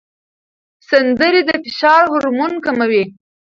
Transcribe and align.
سندرې 0.89 1.41
د 1.49 1.51
فشار 1.63 2.03
هورمون 2.11 2.53
کموي. 2.65 3.03